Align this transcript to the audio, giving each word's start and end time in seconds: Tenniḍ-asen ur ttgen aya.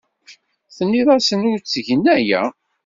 Tenniḍ-asen 0.75 1.47
ur 1.51 1.57
ttgen 1.59 2.03
aya. 2.15 2.41